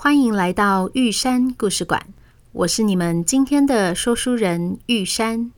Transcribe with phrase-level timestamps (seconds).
[0.00, 2.06] 欢迎来到玉山故事馆。
[2.52, 5.50] 我是你们今天的说书人玉山。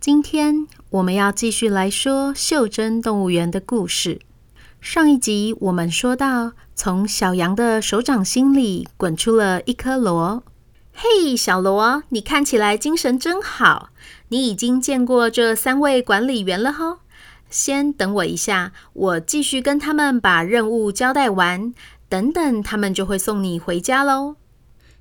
[0.00, 4.22] 今天我们要继续来说袖珍动物园的故事。
[4.80, 10.42] 上一集我们说到，从小羊的手掌心里滚出了一颗螺。
[10.94, 13.90] 嘿，小螺，你看起来精神真好。
[14.28, 17.00] 你已经见过这三位管理员了吼，
[17.50, 21.74] 先等我一下，我继续跟他们把任务交代完，
[22.12, 24.36] 等等他们就会送你回家喽。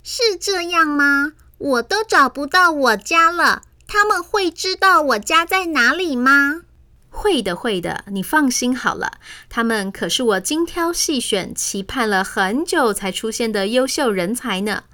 [0.02, 1.34] 是这样吗？
[1.58, 6.62] 我都找不到我家了，他们会知道我家在哪里吗？
[7.10, 14.86] 会的，会的，你放心好了，他们可是我精挑细选、期盼了很久才出现的优秀人才呢。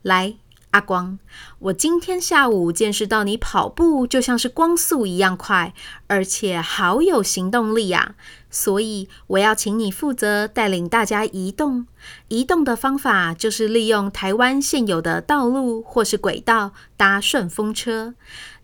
[0.00, 0.36] 来。
[0.70, 1.18] 阿光，
[1.58, 5.74] 我今天下午见识到你跑步就像是光速一样快，
[6.06, 8.14] 而且好有行动力呀！
[8.50, 11.86] 所以我要请你负责带领大家移动。
[12.28, 18.14] 移动的方法就是利用台湾现有的道路或是轨道搭顺风车。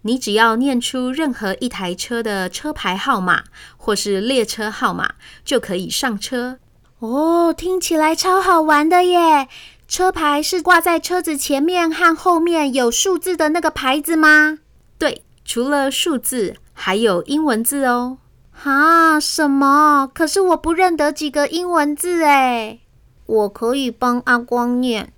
[0.03, 3.43] 你只要念出任何一台车的车牌号码
[3.77, 6.61] 或是列车号码，就可以上车。
[7.01, 9.49] 哦，听起来超好玩的耶！
[9.89, 14.59] 车牌是挂在车子前面和后面有数字的那个牌子吗？
[14.99, 18.19] 对，除了数字，还有英文字哦。
[18.65, 20.11] 啊，什么？
[20.13, 22.81] 可是我不认得几个英文字哎。
[23.27, 25.13] 我可以帮阿光念。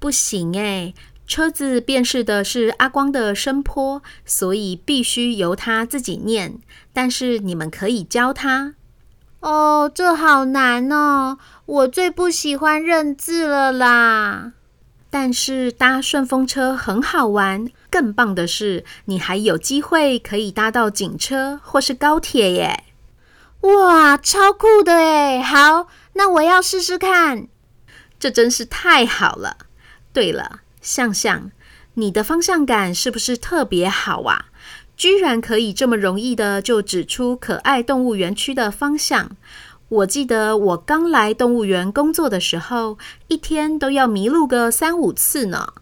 [0.00, 0.94] 不行哎，
[1.26, 6.58] 车子辨识的是阿光的声波，所以必须由他自己念。
[6.92, 8.74] 但是你们可以教他。
[9.40, 11.38] 哦，这好难哦！
[11.66, 14.52] 我最不喜欢认字了啦。
[15.10, 22.84] 但是搭顺风车很好玩，更棒的是，你还有机会可以搭到警车或是高铁耶！
[23.60, 25.40] 哇，超酷的诶！
[25.40, 27.48] 好，那我要试试看。
[28.18, 29.56] 这真是太好了。
[30.12, 31.50] 对了，向向，
[31.94, 34.46] 你的方向感是不是特别好啊？
[34.98, 39.30] 居然可以这么容易的就指出可爱动物园区的方向。
[39.88, 42.98] 我记得我刚来动物园工作的时候，
[43.28, 45.72] 一天都要迷路个三五次呢。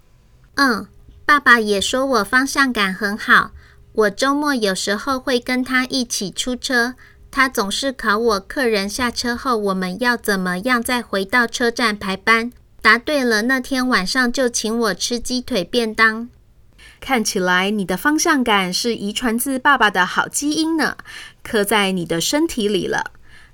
[0.54, 0.86] 嗯，
[1.24, 3.52] 爸爸也说我方向感很好。
[3.94, 6.94] 我周末有时候会跟他一起出车，
[7.30, 12.52] 他总是考我客人下车后我们要怎么样再回到车站排班。
[12.82, 16.28] 答对了，那天晚上就请我吃鸡腿便当。
[17.00, 20.96] 看起来你的方向感是遗传自爸爸的好基因呢，
[21.42, 23.12] 刻在你的身体里了。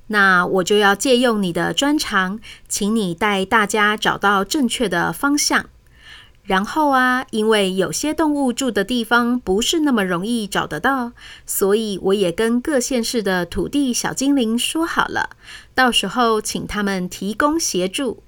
[0.08, 2.38] 那我就要借用你的专长，
[2.68, 5.66] 请你带大家找到正确的方向。
[6.44, 11.12] 然后啊，因为有些动物住的地方不是那么容易找得到，
[11.46, 15.30] 所以我也跟各县市的土地小精灵说好了，
[15.72, 18.24] 到时候请他们提供协助。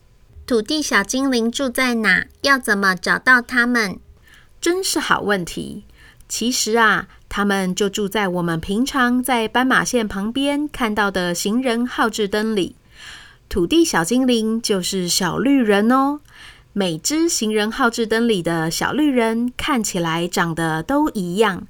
[0.46, 2.26] 土地小精灵住在哪？
[2.42, 3.98] 要怎么找到他们？
[4.64, 5.84] 真是好问题。
[6.26, 12.74] 其实啊，他们就住在我们平常在斑马线旁边看到的行人号志灯里。
[13.50, 16.20] 土地小精灵就是小绿人哦。
[16.72, 21.66] 每只行人号志灯里的小绿人看起来长得都一样，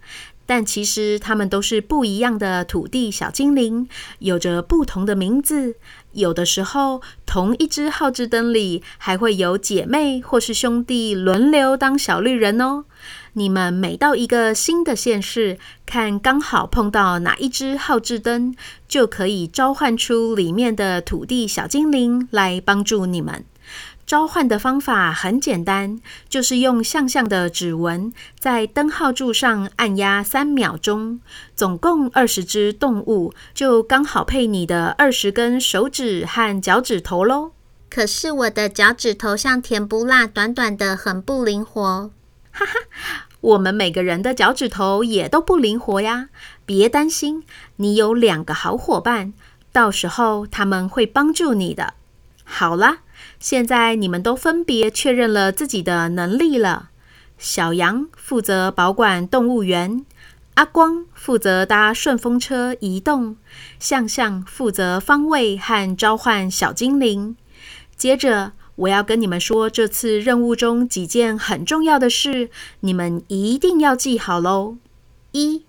[0.46, 3.88] 但其实他们都是不一样的土地小精灵，
[4.18, 5.76] 有着不同的名字。
[6.12, 12.84] 有的时候，同一只号志灯里还会有姐妹或是兄弟轮流当小绿人哦。
[13.32, 18.54] 你们每到一个新的县市，看刚好碰到哪一只号志灯，
[18.86, 23.44] 就可以召唤出里面的土地小精灵来帮助你们。
[24.06, 31.20] 召唤的方法很简单，就是用向向的指纹在灯号柱上按压三秒钟，
[31.56, 37.52] 总共二十只动物，就刚好配你的二十根手指和脚趾头喽。
[37.88, 42.10] 可是我的脚趾头像甜不辣，短短的，很不灵活。
[42.50, 42.72] 哈哈，
[43.40, 46.28] 我们每个人的脚趾头也都不灵活呀。
[46.66, 47.44] 别担心，
[47.76, 49.32] 你有两个好伙伴，
[49.72, 51.94] 到时候他们会帮助你的。
[52.44, 52.98] 好啦。
[53.38, 56.90] 现在你们都分别确认了自己的能力了。
[57.36, 60.04] 小羊负责保管动物园，
[60.54, 63.36] 阿光负责搭顺风车移动，
[63.78, 67.36] 向向负责方位和召唤小精灵。
[67.96, 72.50] 接着，我要跟你们说，这次任务中几件很重要的事，
[72.80, 74.76] 你们一定要记好喽。
[75.32, 75.64] 一，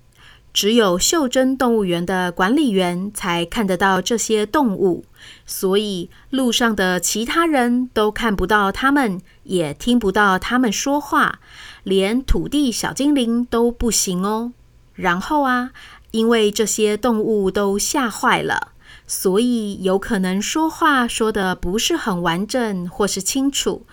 [0.56, 5.04] 只有袖珍动物园的管理员才看得到这些动物，
[5.46, 11.40] 所以路上的其他人都看不到它们，也听不到它们说话，
[11.84, 14.54] 连土地小精灵都不行哦。
[14.94, 15.72] 然后啊，
[16.12, 18.70] 因为这些动物都吓坏了。
[19.06, 23.86] 所以有可能说话说得不是很完整或是清楚，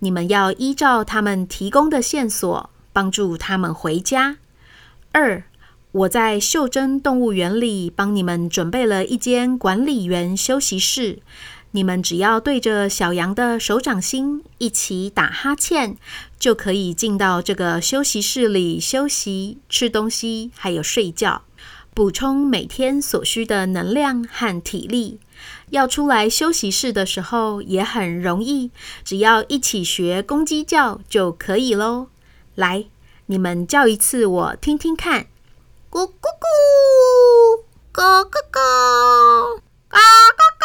[0.00, 4.36] 你们要依照他们提供的线索帮助他们回家。
[5.12, 5.42] 二，
[5.92, 11.18] 我在袖珍动物园里帮你们准备了一间管理员休息室，
[11.72, 15.96] 你们只要对着小羊的手掌心一起打哈欠，
[16.38, 21.42] 就可以进到这个休息室里休息、吃东西，还有睡觉。
[21.92, 25.18] 补充每天所需的能量和体力。
[25.70, 28.70] 要出来休息室的时候也很容易，
[29.04, 32.06] 只要一起学公鸡叫就可以喽。
[32.54, 32.84] 来，
[33.26, 35.26] 你们叫一次，我听听看。
[35.92, 40.64] 咕咕咕，咕咕咕，嘎嘎嘎。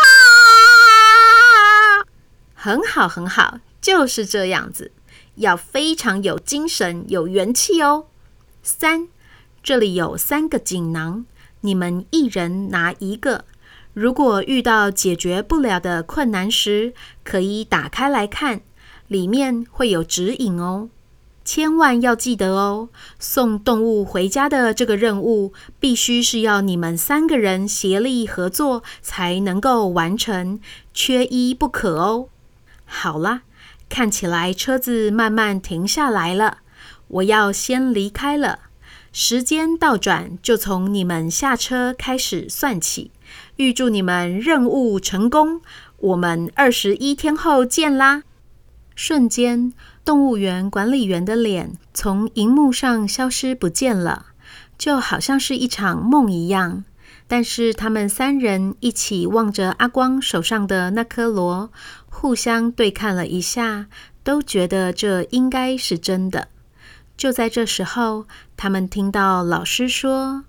[2.54, 4.92] 很好，很好，就是这样子。
[5.38, 8.06] 要非常有精神、有元气哦。
[8.62, 9.07] 三。
[9.63, 11.25] 这里有三个锦囊，
[11.62, 13.45] 你们一人拿一个。
[13.95, 16.94] 如果遇到解决不了的困难时，
[17.24, 18.62] 可以打开来看，
[19.07, 20.89] 里面会有指引哦。
[21.45, 22.89] 千万要记得哦，
[23.19, 30.59] 送动物回家的这个任务，必须是要你们三个人协力合作才能够完成，
[30.92, 32.30] 缺一不可哦。
[32.86, 33.44] 好啦，
[33.88, 36.57] 看起来车子慢慢停下来了，
[37.07, 38.59] 我要先离开了。
[39.13, 43.12] 时间倒转，就从你们下车开始算起。
[43.56, 45.62] 预祝你们任务成功，
[45.97, 48.24] 我们二十一天后见啦！
[48.94, 49.74] 瞬间，
[50.06, 54.28] 动物园管理员的脸从荧幕上消失不见了，
[54.78, 56.84] 就好像是一场梦一样。
[57.28, 61.72] 但是他们三人一起望着阿光手上的那颗螺，
[62.07, 63.88] 互相对看了一下，
[64.24, 66.50] 都觉得这应该是真的。
[67.18, 70.44] 就在这时候，他们听到老师说：“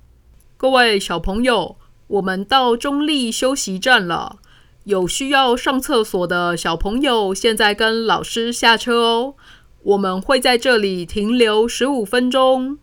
[0.58, 1.76] 各位小朋友，
[2.08, 4.37] 我们到中立休息站了。
[4.86, 9.34] 有需要上厕所的小朋友，现在跟老师下车哦。
[9.82, 12.78] 我们会在这里停留十五分钟。”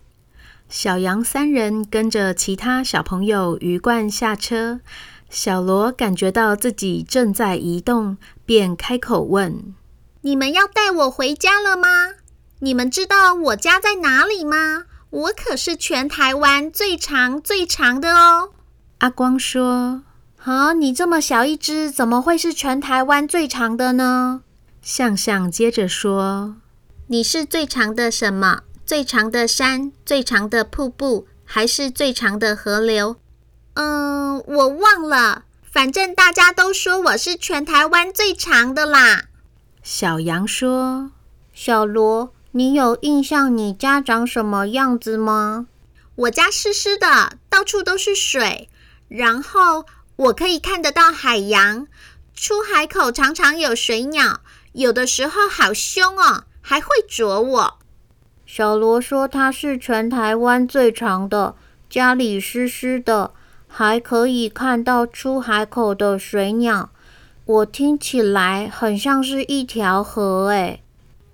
[0.67, 4.81] 小羊三人跟着其他小朋友鱼贯下车。
[5.29, 9.73] 小罗感觉到自己正在移动，便开口问
[10.21, 11.87] ：“你们要带我回家了吗？”
[12.59, 14.83] 你们知道我家在哪里吗？
[15.09, 18.49] 我可是全台湾最长最长的哦。
[18.99, 20.03] 阿光说
[20.43, 24.41] ：“啊，你这么小一只，怎么会是全台湾最长的呢？”
[24.81, 26.57] 向向接着说
[27.07, 28.61] ：“你是最长的什么？
[28.85, 33.15] 最长的山，最长的瀑布，还是最长的河流？”
[33.75, 35.45] 嗯，我忘了。
[35.61, 39.23] 反正大家都说我是全台湾最长的啦。
[39.81, 41.11] 小羊说
[41.53, 45.65] ：“小罗。”你有印象你家长什么样子吗？
[46.13, 48.69] 我家湿湿的，到处都是水，
[49.07, 51.87] 然后我可以看得到海洋。
[52.35, 54.41] 出海口常常有水鸟，
[54.73, 57.79] 有的时候好凶哦，还会啄我。
[58.45, 61.55] 小罗说它是全台湾最长的，
[61.89, 63.33] 家里湿湿的，
[63.67, 66.91] 还可以看到出海口的水鸟。
[67.45, 70.81] 我听起来很像是一条河诶。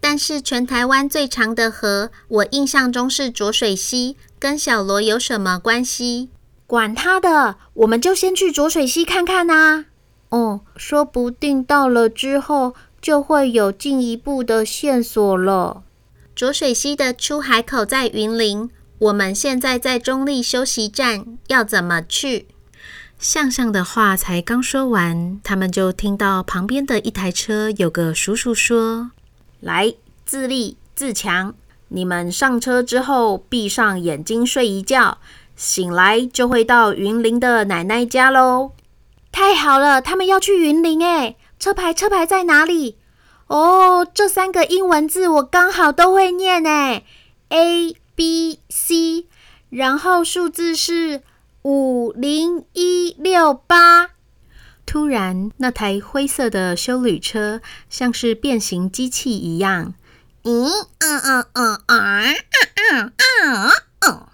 [0.01, 6.29] 但是全台湾最长的河，我印象中是浊水溪，跟小罗有什么关系？
[6.69, 9.85] 管他的，我们就先去浊水溪看看呐、啊。
[10.29, 15.81] 哦，说不定到了之后就会有进一步的线索了。
[16.35, 22.45] 浊水溪的出海口在云林，我们现在在中立休息站，要怎么去？
[23.17, 29.09] 向向的话才刚说完，他们就听到旁边的一台车有个叔叔说。
[29.59, 31.55] 来，自立自强！
[31.87, 35.17] 你们上车之后，闭上眼睛睡一觉，
[35.59, 38.71] 醒来就会到云林的奶奶家喽。
[39.29, 41.35] 太好了，他们要去云林诶！
[41.59, 42.95] 车牌车牌在哪里？
[43.47, 47.05] 哦，这三个英文字我刚好都会念诶
[47.49, 49.27] ，A B C，
[49.69, 51.23] 然后数字是
[51.63, 54.11] 五零一六八。
[54.85, 59.93] 突然，那台灰色的修旅车像是变形机器一样，
[60.43, 62.35] 咦，嗯嗯嗯嗯
[62.91, 63.13] 嗯
[63.43, 64.27] 嗯嗯，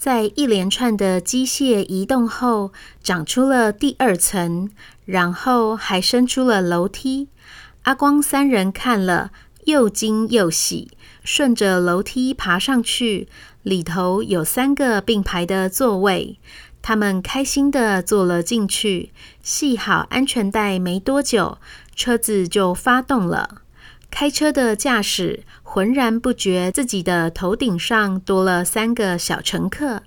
[0.00, 4.70] 在一连串的机械移动后，长出了第二层，
[5.04, 7.28] 然后还伸出了楼梯。
[7.82, 9.30] 阿光三人看了，
[9.64, 10.88] 又惊又喜，
[11.22, 13.28] 顺着楼梯爬上去，
[13.62, 16.38] 里头有三个并排的座位，
[16.80, 19.12] 他们开心地坐了进去。
[19.42, 21.58] 系好安全带没多久，
[21.94, 23.60] 车子就发动了。
[24.10, 30.02] 开车的驾驶浑然不觉自己的头顶上多了三个小乘客。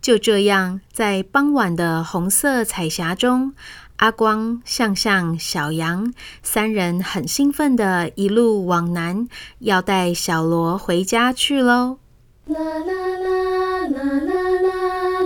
[0.00, 3.52] 就这样，在傍晚的红色彩霞中，
[3.96, 9.26] 阿光、向向、小羊三人很兴奋的一路往南，
[9.58, 11.98] 要带小罗回家去喽。
[12.46, 14.78] 啦啦啦啦啦啦啦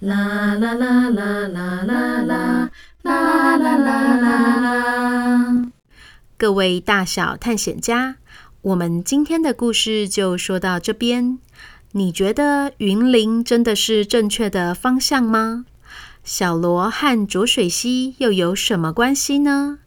[0.00, 2.63] 啦啦啦啦啦啦啦
[3.04, 5.70] 啦啦啦啦啦！
[6.38, 8.16] 各位大小探险家，
[8.62, 11.38] 我们今天的故事就说到这边。
[11.92, 15.66] 你觉得云林真的是正确的方向吗？
[16.24, 19.80] 小罗和浊水溪又有什么关系呢？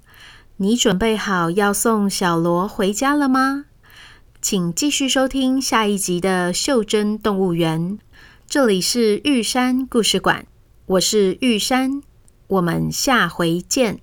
[0.57, 3.65] 你准备好要送小罗回家了吗？
[4.39, 7.97] 请继续收听下一集的《袖珍动物园》。
[8.47, 10.45] 这里是玉山故事馆，
[10.85, 12.03] 我是玉山，
[12.47, 13.99] 我们下回见。